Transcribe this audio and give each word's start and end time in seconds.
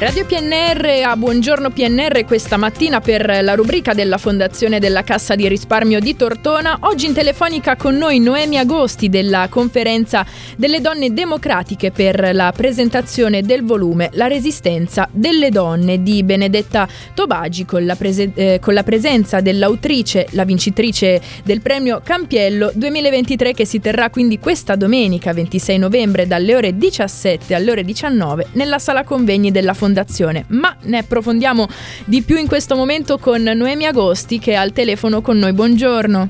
Radio 0.00 0.24
PNR 0.24 1.02
a 1.04 1.14
Buongiorno 1.14 1.68
PNR 1.68 2.24
questa 2.24 2.56
mattina 2.56 3.02
per 3.02 3.40
la 3.42 3.52
rubrica 3.52 3.92
della 3.92 4.16
Fondazione 4.16 4.78
della 4.78 5.04
Cassa 5.04 5.34
di 5.34 5.46
Risparmio 5.46 6.00
di 6.00 6.16
Tortona. 6.16 6.78
Oggi 6.80 7.04
in 7.04 7.12
telefonica 7.12 7.76
con 7.76 7.96
noi 7.96 8.18
Noemi 8.18 8.56
Agosti 8.56 9.10
della 9.10 9.48
conferenza 9.50 10.24
delle 10.56 10.80
donne 10.80 11.12
democratiche 11.12 11.90
per 11.90 12.30
la 12.32 12.50
presentazione 12.56 13.42
del 13.42 13.62
volume 13.62 14.08
La 14.14 14.26
resistenza 14.26 15.06
delle 15.12 15.50
donne 15.50 16.02
di 16.02 16.22
Benedetta 16.22 16.88
Tobagi 17.12 17.66
con 17.66 17.84
la, 17.84 17.94
prese- 17.94 18.32
eh, 18.34 18.58
con 18.58 18.72
la 18.72 18.82
presenza 18.82 19.42
dell'autrice, 19.42 20.28
la 20.30 20.44
vincitrice 20.46 21.20
del 21.44 21.60
premio 21.60 22.00
Campiello 22.02 22.72
2023 22.74 23.52
che 23.52 23.66
si 23.66 23.80
terrà 23.80 24.08
quindi 24.08 24.38
questa 24.38 24.76
domenica 24.76 25.34
26 25.34 25.76
novembre 25.76 26.26
dalle 26.26 26.54
ore 26.54 26.74
17 26.78 27.54
alle 27.54 27.70
ore 27.70 27.84
19 27.84 28.46
nella 28.52 28.78
sala 28.78 29.04
convegni 29.04 29.50
della 29.50 29.74
Fondazione 29.74 29.88
fondazione, 29.90 30.44
ma 30.48 30.74
ne 30.82 30.98
approfondiamo 30.98 31.66
di 32.04 32.22
più 32.22 32.36
in 32.36 32.46
questo 32.46 32.76
momento 32.76 33.18
con 33.18 33.42
Noemi 33.42 33.86
Agosti 33.86 34.38
che 34.38 34.52
è 34.52 34.54
al 34.54 34.72
telefono 34.72 35.20
con 35.20 35.36
noi. 35.36 35.52
Buongiorno. 35.52 36.28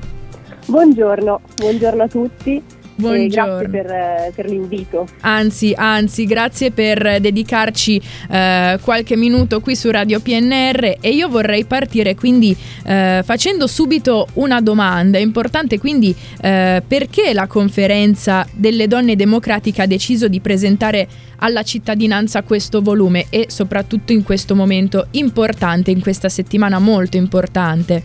Buongiorno, 0.65 1.41
buongiorno 1.55 2.03
a 2.03 2.07
tutti. 2.07 2.61
Buongiorno. 3.01 3.57
grazie 3.57 3.69
per, 3.69 3.91
eh, 3.91 4.31
per, 4.35 4.45
l'invito. 4.49 5.07
Anzi, 5.21 5.73
anzi, 5.75 6.25
grazie 6.25 6.71
per 6.71 7.19
dedicarci 7.19 8.01
eh, 8.29 8.79
qualche 8.81 9.15
minuto 9.15 9.59
qui 9.59 9.75
su 9.75 9.89
Radio 9.89 10.19
PNR 10.19 10.97
e 11.01 11.09
io 11.09 11.27
vorrei 11.27 11.65
partire 11.65 12.15
quindi 12.15 12.55
eh, 12.85 13.21
facendo 13.23 13.67
subito 13.67 14.27
una 14.33 14.61
domanda 14.61 15.17
importante, 15.17 15.79
quindi 15.79 16.15
eh, 16.41 16.81
perché 16.87 17.33
la 17.33 17.47
conferenza 17.47 18.47
delle 18.53 18.87
donne 18.87 19.15
democratiche 19.15 19.81
ha 19.81 19.87
deciso 19.87 20.27
di 20.27 20.39
presentare 20.39 21.07
alla 21.37 21.63
cittadinanza 21.63 22.43
questo 22.43 22.81
volume 22.81 23.25
e 23.29 23.47
soprattutto 23.49 24.11
in 24.11 24.23
questo 24.23 24.55
momento 24.55 25.07
importante, 25.11 25.91
in 25.91 26.01
questa 26.01 26.29
settimana 26.29 26.79
molto 26.79 27.17
importante? 27.17 28.03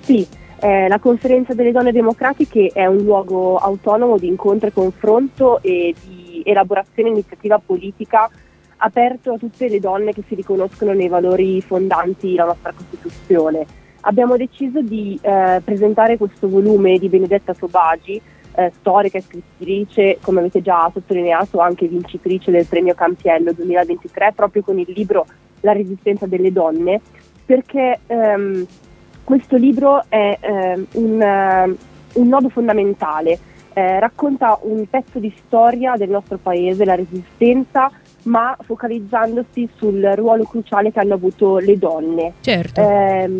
Sì, 0.00 0.26
eh, 0.60 0.88
la 0.88 0.98
conferenza 0.98 1.54
delle 1.54 1.72
donne 1.72 1.92
democratiche 1.92 2.70
è 2.72 2.84
un 2.86 2.98
luogo 2.98 3.56
autonomo 3.56 4.18
di 4.18 4.26
incontro 4.26 4.68
e 4.68 4.72
confronto 4.72 5.62
e 5.62 5.94
di 6.06 6.42
elaborazione 6.44 7.08
e 7.08 7.12
iniziativa 7.12 7.58
politica 7.58 8.30
aperto 8.76 9.32
a 9.32 9.38
tutte 9.38 9.68
le 9.68 9.80
donne 9.80 10.12
che 10.12 10.22
si 10.26 10.34
riconoscono 10.34 10.92
nei 10.92 11.08
valori 11.08 11.60
fondanti 11.60 12.30
della 12.30 12.46
nostra 12.46 12.72
Costituzione. 12.72 13.66
Abbiamo 14.02 14.36
deciso 14.36 14.80
di 14.80 15.18
eh, 15.20 15.60
presentare 15.62 16.16
questo 16.16 16.48
volume 16.48 16.98
di 16.98 17.08
Benedetta 17.08 17.52
Sobagi, 17.52 18.20
eh, 18.54 18.72
storica 18.78 19.18
e 19.18 19.22
scrittrice, 19.22 20.18
come 20.20 20.40
avete 20.40 20.62
già 20.62 20.90
sottolineato, 20.92 21.60
anche 21.60 21.86
vincitrice 21.86 22.50
del 22.50 22.66
premio 22.66 22.94
Campiello 22.94 23.52
2023, 23.52 24.32
proprio 24.34 24.62
con 24.62 24.78
il 24.78 24.90
libro 24.94 25.26
La 25.60 25.72
resistenza 25.72 26.26
delle 26.26 26.52
donne, 26.52 27.00
perché 27.44 28.00
ehm, 28.06 28.66
questo 29.30 29.56
libro 29.56 30.02
è 30.08 30.38
eh, 30.40 30.86
un, 30.94 31.20
uh, 31.20 32.20
un, 32.20 32.28
nodo 32.28 32.48
fondamentale, 32.48 33.38
eh, 33.74 34.00
racconta 34.00 34.58
un 34.62 34.84
pezzo 34.90 35.20
di 35.20 35.32
storia 35.46 35.94
del 35.96 36.10
nostro 36.10 36.36
paese, 36.38 36.84
la 36.84 36.96
resistenza, 36.96 37.92
ma 38.24 38.56
focalizzandosi 38.60 39.68
sul 39.76 40.02
ruolo 40.16 40.42
cruciale 40.42 40.90
che 40.90 40.98
hanno 40.98 41.14
avuto 41.14 41.58
le 41.58 41.78
donne. 41.78 42.32
Certo. 42.40 42.80
Eh, 42.80 43.30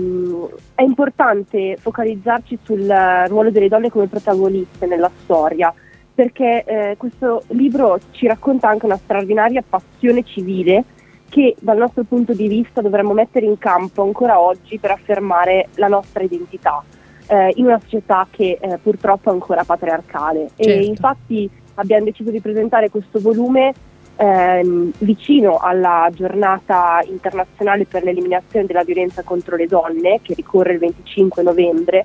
è 0.77 0.83
importante 0.83 1.77
focalizzarci 1.77 2.61
sul 2.63 2.87
ruolo 3.27 3.51
delle 3.51 3.69
donne 3.69 3.91
come 3.91 4.07
protagoniste 4.07 4.87
nella 4.87 5.11
storia, 5.25 5.75
perché 6.15 6.63
eh, 6.65 6.95
questo 6.99 7.43
libro 7.49 7.99
ci 8.13 8.29
racconta 8.29 8.69
anche 8.69 8.87
una 8.87 8.97
straordinaria 8.97 9.65
passione 9.69 10.23
civile 10.23 10.85
che 11.31 11.55
dal 11.61 11.79
nostro 11.79 12.03
punto 12.03 12.35
di 12.35 12.49
vista 12.49 12.83
dovremmo 12.83 13.15
mettere 13.15 13.47
in 13.47 13.57
campo 13.57 14.03
ancora 14.03 14.39
oggi 14.41 14.79
per 14.79 14.91
affermare 14.91 15.69
la 15.77 15.87
nostra 15.87 16.23
identità 16.23 16.85
eh, 17.31 17.53
in 17.55 17.67
una 17.67 17.79
società 17.81 18.27
che 18.29 18.59
eh, 18.61 18.79
purtroppo 18.79 19.31
è 19.31 19.33
ancora 19.33 19.65
patriarcale. 19.65 20.51
Certo. 20.57 20.71
E 20.71 20.85
infatti 20.85 21.49
abbiamo 21.75 22.05
deciso 22.05 22.31
di 22.31 22.41
presentare 22.41 22.91
questo 22.91 23.21
volume 23.21 23.73
ehm, 24.17 24.93
vicino 24.99 25.59
alla 25.59 26.11
giornata 26.13 27.01
internazionale 27.07 27.87
per 27.87 28.03
l'eliminazione 28.03 28.67
della 28.67 28.83
violenza 28.83 29.23
contro 29.23 29.55
le 29.57 29.67
donne 29.67 30.19
che 30.23 30.35
ricorre 30.35 30.73
il 30.73 30.81
25 30.81 31.43
novembre. 31.43 32.05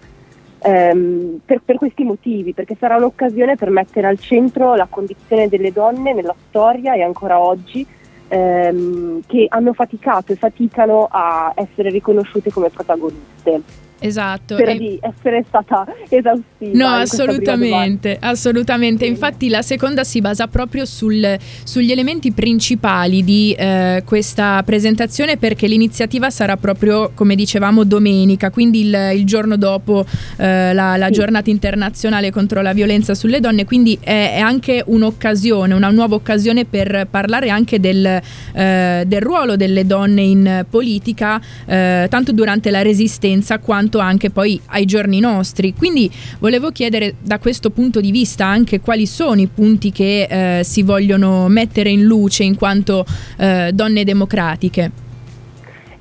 Ehm, 0.60 1.42
per, 1.44 1.62
per 1.66 1.78
questi 1.78 2.04
motivi, 2.04 2.54
perché 2.54 2.76
sarà 2.80 2.96
un'occasione 2.96 3.56
per 3.56 3.70
mettere 3.72 4.08
al 4.08 4.20
centro 4.20 4.76
la 4.76 4.88
condizione 4.90 5.48
delle 5.48 5.72
donne 5.72 6.14
nella 6.14 6.36
storia 6.48 6.94
e 6.94 7.02
ancora 7.02 7.40
oggi 7.40 7.86
ehm, 8.28 9.22
che 9.26 9.46
hanno 9.50 9.74
faticato 9.74 10.32
e 10.32 10.36
faticano 10.36 11.08
a 11.10 11.52
essere 11.56 11.90
riconosciute 11.90 12.52
come 12.52 12.70
protagoniste. 12.70 13.62
Esatto. 14.00 14.56
Spero 14.56 14.72
e... 14.72 14.78
di 14.78 15.00
essere 15.02 15.44
stata 15.48 15.86
esaustiva. 16.10 16.72
No, 16.74 16.88
assolutamente, 16.88 18.18
assolutamente. 18.20 19.06
Sì. 19.06 19.12
Infatti 19.12 19.50
la 19.50 19.62
seconda 19.62 20.04
si 20.04 20.22
basa 20.22 20.48
proprio 20.48 20.86
sul, 20.86 21.38
sugli 21.64 21.92
elementi 21.92 22.32
principali 22.32 23.24
di 23.24 23.54
eh, 23.58 24.04
questa 24.06 24.62
presentazione 24.64 25.38
perché 25.38 25.68
l'iniziativa 25.68 26.30
sarà 26.30 26.58
proprio, 26.58 27.12
come 27.14 27.36
dicevamo, 27.36 27.84
domenica, 27.84 28.52
quindi 28.52 28.82
il, 28.82 29.12
il 29.16 29.26
giorno 29.26 29.58
dopo 29.58 30.06
eh, 30.38 30.74
la, 30.74 30.98
la 30.98 31.08
sì. 31.08 31.14
giornata 31.14 31.50
internazionale 31.50 32.32
contro 32.32 32.62
la 32.62 32.74
violenza 32.74 33.14
sulle 33.16 33.40
donne, 33.40 33.66
quindi 33.66 33.98
è, 34.02 34.34
è, 34.36 34.40
anche 34.40 34.84
un'occasione, 34.86 35.74
una 35.74 35.90
nuova 35.90 36.16
occasione 36.16 36.66
per 36.66 37.08
parlare 37.10 37.50
anche 37.50 37.80
del, 37.80 38.06
eh, 38.06 39.04
del 39.06 39.22
ruolo 39.22 39.56
delle 39.56 39.86
donne 39.86 40.22
in 40.22 40.66
politica, 40.70 41.42
eh, 41.66 42.08
tanto 42.10 42.32
durante 42.32 42.70
la 42.70 42.82
resistenza 42.82 43.60
quanto 43.60 43.95
anche 44.00 44.30
poi 44.30 44.60
ai 44.68 44.86
giorni 44.86 45.20
nostri. 45.20 45.74
Quindi 45.74 46.12
volevo 46.40 46.72
chiedere 46.72 47.16
da 47.22 47.40
questo 47.40 47.70
punto 47.70 48.00
di 48.00 48.12
vista 48.12 48.46
anche 48.46 48.80
quali 48.80 49.06
sono 49.06 49.42
i 49.42 49.48
punti 49.48 49.92
che 49.92 50.60
eh, 50.60 50.64
si 50.64 50.84
vogliono 50.84 51.48
mettere 51.48 51.90
in 51.90 52.04
luce 52.04 52.44
in 52.44 52.56
quanto 52.56 53.06
eh, 53.38 53.72
donne 53.74 54.04
democratiche. 54.04 55.04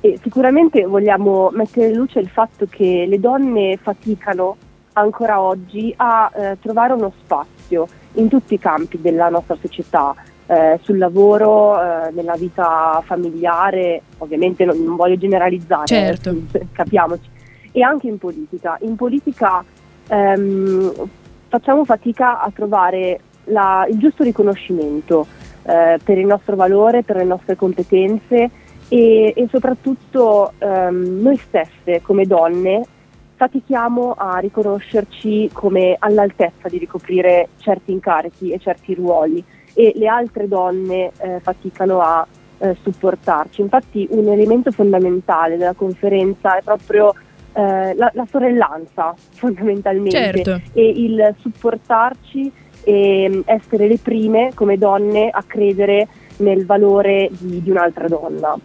E 0.01 0.19
sicuramente 0.21 0.83
vogliamo 0.85 1.49
mettere 1.53 1.87
in 1.87 1.95
luce 1.95 2.19
il 2.19 2.29
fatto 2.29 2.67
che 2.69 3.05
le 3.07 3.19
donne 3.19 3.77
faticano 3.81 4.57
ancora 4.93 5.41
oggi 5.41 5.93
a 5.97 6.31
eh, 6.33 6.57
trovare 6.61 6.93
uno 6.93 7.11
spazio 7.23 7.87
in 8.13 8.27
tutti 8.29 8.53
i 8.53 8.59
campi 8.59 8.99
della 9.01 9.29
nostra 9.29 9.57
società, 9.59 10.15
eh, 10.47 10.79
sul 10.83 10.97
lavoro, 10.97 11.81
eh, 11.81 12.11
nella 12.11 12.35
vita 12.35 13.01
familiare, 13.03 14.01
ovviamente 14.19 14.63
non, 14.63 14.81
non 14.83 14.95
voglio 14.95 15.17
generalizzare, 15.17 15.85
certo. 15.87 16.35
capiamoci, 16.71 17.27
e 17.75 17.81
anche 17.81 18.07
in 18.07 18.17
politica. 18.17 18.77
In 18.83 18.95
politica 18.95 19.61
ehm, 20.07 20.93
facciamo 21.49 21.83
fatica 21.83 22.39
a 22.39 22.49
trovare 22.49 23.19
la, 23.45 23.85
il 23.89 23.97
giusto 23.97 24.23
riconoscimento 24.23 25.27
eh, 25.63 25.99
per 26.01 26.17
il 26.17 26.25
nostro 26.25 26.55
valore, 26.55 27.03
per 27.03 27.17
le 27.17 27.25
nostre 27.25 27.57
competenze 27.57 28.49
e, 28.87 29.33
e 29.35 29.47
soprattutto 29.51 30.53
ehm, 30.57 31.19
noi 31.21 31.35
stesse 31.35 32.01
come 32.01 32.23
donne 32.25 32.85
fatichiamo 33.35 34.13
a 34.17 34.37
riconoscerci 34.37 35.49
come 35.51 35.97
all'altezza 35.99 36.69
di 36.69 36.77
ricoprire 36.77 37.49
certi 37.57 37.91
incarichi 37.91 38.51
e 38.51 38.59
certi 38.59 38.93
ruoli 38.93 39.43
e 39.73 39.91
le 39.97 40.07
altre 40.07 40.47
donne 40.47 41.11
eh, 41.17 41.41
faticano 41.41 41.99
a 41.99 42.25
eh, 42.57 42.77
supportarci. 42.81 43.59
Infatti 43.59 44.07
un 44.11 44.29
elemento 44.29 44.71
fondamentale 44.71 45.57
della 45.57 45.73
conferenza 45.73 46.57
è 46.57 46.61
proprio 46.61 47.13
eh, 47.55 47.95
la, 47.95 48.11
la, 48.13 48.25
sorellanza 48.29 49.15
fondamentalmente 49.35 50.43
certo. 50.43 50.61
e 50.73 50.89
il 50.89 51.35
supportarci 51.39 52.51
e 52.83 53.29
mm, 53.29 53.41
essere 53.45 53.87
le 53.87 53.97
prime 53.97 54.51
come 54.53 54.77
donne 54.77 55.29
a 55.29 55.41
credere 55.43 56.07
nel 56.37 56.65
valore 56.65 57.29
di, 57.31 57.63
di 57.63 57.69
un'altra 57.71 58.07
donna. 58.07 58.57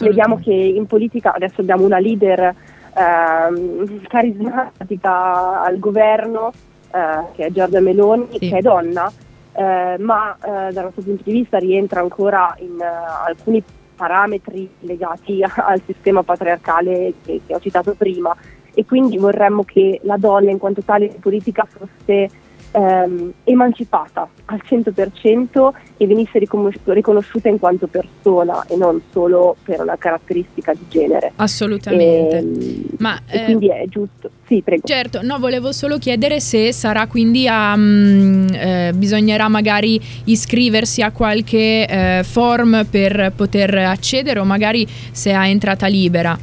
Vediamo 0.00 0.38
che 0.38 0.52
in 0.52 0.86
politica 0.86 1.32
adesso 1.32 1.60
abbiamo 1.60 1.84
una 1.84 1.98
leader 1.98 2.40
eh, 2.40 4.00
carismatica 4.08 5.62
al 5.62 5.78
governo 5.78 6.52
eh, 6.92 7.32
che 7.34 7.46
è 7.46 7.50
Giorgia 7.50 7.80
Meloni, 7.80 8.26
sì. 8.32 8.48
che 8.50 8.58
è 8.58 8.60
donna, 8.60 9.10
eh, 9.52 9.96
ma 9.98 10.36
eh, 10.36 10.72
dal 10.72 10.84
nostro 10.84 11.02
punto 11.02 11.22
di 11.24 11.32
vista 11.32 11.58
rientra 11.58 12.00
ancora 12.00 12.54
in 12.58 12.76
uh, 12.78 13.26
alcuni 13.26 13.62
parametri 13.98 14.70
legati 14.80 15.42
al 15.42 15.82
sistema 15.84 16.22
patriarcale 16.22 17.14
che, 17.24 17.40
che 17.44 17.54
ho 17.54 17.60
citato 17.60 17.94
prima. 17.94 18.34
E 18.72 18.84
quindi 18.84 19.18
vorremmo 19.18 19.64
che 19.64 19.98
la 20.04 20.16
donna 20.16 20.52
in 20.52 20.58
quanto 20.58 20.82
tale 20.82 21.06
in 21.06 21.18
politica 21.18 21.66
fosse 21.66 22.30
ehm, 22.78 23.32
emancipata 23.44 24.28
al 24.46 24.62
100% 24.64 25.70
e 25.96 26.06
venisse 26.06 26.38
riconosciuta 26.38 27.48
in 27.48 27.58
quanto 27.58 27.86
persona 27.86 28.64
e 28.66 28.76
non 28.76 29.00
solo 29.10 29.56
per 29.62 29.80
una 29.80 29.96
caratteristica 29.96 30.72
di 30.72 30.84
genere. 30.88 31.32
Assolutamente. 31.36 32.36
E, 32.36 32.38
ehm, 32.38 32.84
Ma, 32.98 33.18
e 33.26 33.40
eh, 33.40 33.44
quindi 33.44 33.68
è 33.68 33.84
giusto. 33.88 34.30
Sì, 34.46 34.62
prego. 34.62 34.86
Certo, 34.86 35.20
no, 35.22 35.38
volevo 35.38 35.72
solo 35.72 35.98
chiedere 35.98 36.40
se 36.40 36.72
sarà 36.72 37.06
quindi 37.06 37.46
a... 37.48 37.76
Mh, 37.76 38.46
eh, 38.52 38.92
bisognerà 38.94 39.48
magari 39.48 40.00
iscriversi 40.24 41.02
a 41.02 41.10
qualche 41.10 41.86
eh, 41.86 42.22
form 42.24 42.86
per 42.90 43.32
poter 43.34 43.74
accedere 43.74 44.38
o 44.38 44.44
magari 44.44 44.86
se 44.86 45.32
ha 45.32 45.46
entrata 45.46 45.86
libera. 45.86 46.38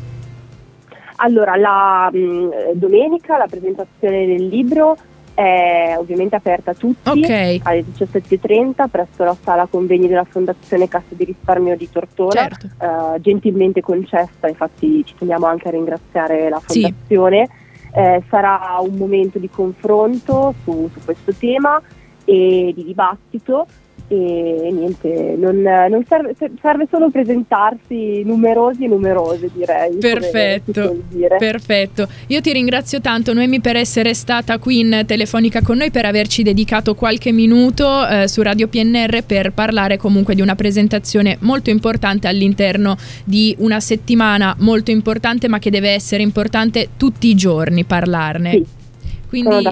Allora, 1.17 1.55
la 1.55 2.09
mh, 2.11 2.73
domenica 2.73 3.37
la 3.37 3.47
presentazione 3.47 4.25
del 4.25 4.47
libro 4.47 4.97
è 5.35 5.95
ovviamente 5.97 6.35
aperta 6.35 6.71
a 6.71 6.73
tutti 6.73 7.09
okay. 7.09 7.59
alle 7.63 7.83
17.30 7.83 8.89
presso 8.89 9.23
la 9.25 9.35
sala 9.43 9.67
convegni 9.69 10.07
della 10.07 10.23
Fondazione 10.23 10.87
Cassa 10.87 11.13
di 11.13 11.25
Risparmio 11.25 11.75
di 11.75 11.89
Tortora, 11.91 12.47
certo. 12.47 12.69
uh, 12.79 13.19
gentilmente 13.19 13.81
concessa, 13.81 14.47
infatti 14.47 15.03
ci 15.05 15.13
teniamo 15.17 15.45
anche 15.45 15.67
a 15.67 15.71
ringraziare 15.71 16.49
la 16.49 16.59
Fondazione. 16.59 17.47
Sì. 17.47 17.63
Eh, 17.97 18.23
sarà 18.29 18.75
un 18.81 18.95
momento 18.95 19.39
di 19.39 19.49
confronto 19.49 20.53
su, 20.63 20.89
su 20.91 20.99
questo 21.05 21.33
tema 21.33 21.81
e 22.25 22.73
di 22.75 22.83
dibattito 22.83 23.65
e 24.07 24.69
niente, 24.71 25.35
non, 25.37 25.61
non 25.61 26.03
serve, 26.07 26.35
serve, 26.61 26.87
solo 26.89 27.09
presentarsi 27.09 28.23
numerosi 28.23 28.83
e 28.83 28.87
numerose 28.87 29.49
direi. 29.51 29.95
Perfetto, 29.95 31.03
perfetto. 31.39 32.07
Io 32.27 32.41
ti 32.41 32.53
ringrazio 32.53 33.01
tanto 33.01 33.33
Noemi 33.33 33.61
per 33.61 33.75
essere 33.75 34.13
stata 34.13 34.59
qui 34.59 34.79
in 34.79 35.03
telefonica 35.07 35.61
con 35.61 35.77
noi, 35.77 35.89
per 35.89 36.05
averci 36.05 36.43
dedicato 36.43 36.93
qualche 36.93 37.31
minuto 37.31 38.07
eh, 38.07 38.27
su 38.27 38.41
Radio 38.43 38.67
PNR 38.67 39.23
per 39.25 39.53
parlare 39.53 39.97
comunque 39.97 40.35
di 40.35 40.41
una 40.41 40.55
presentazione 40.55 41.37
molto 41.41 41.71
importante 41.71 42.27
all'interno 42.27 42.97
di 43.23 43.55
una 43.59 43.79
settimana 43.79 44.55
molto 44.59 44.91
importante 44.91 45.47
ma 45.47 45.57
che 45.57 45.71
deve 45.71 45.89
essere 45.89 46.21
importante 46.21 46.89
tutti 46.97 47.27
i 47.27 47.35
giorni 47.35 47.85
parlarne. 47.85 48.51
Sì. 48.51 48.83
Quindi 49.27 49.67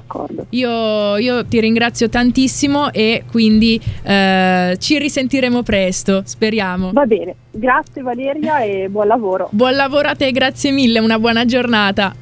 io, 0.49 1.17
io, 1.17 1.45
ti 1.45 1.59
ringrazio 1.59 2.09
tantissimo 2.09 2.91
e 2.91 3.23
quindi 3.29 3.79
eh, 4.03 4.75
ci 4.79 4.97
risentiremo 4.97 5.63
presto, 5.63 6.21
speriamo. 6.25 6.91
Va 6.91 7.05
bene, 7.05 7.35
grazie 7.51 8.01
Valeria 8.01 8.61
e 8.61 8.89
buon 8.89 9.07
lavoro. 9.07 9.47
Buon 9.51 9.75
lavoro 9.75 10.09
a 10.09 10.15
te, 10.15 10.31
grazie 10.31 10.71
mille, 10.71 10.99
una 10.99 11.19
buona 11.19 11.45
giornata. 11.45 12.13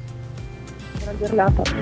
Buona 0.98 1.18
giornata. 1.18 1.62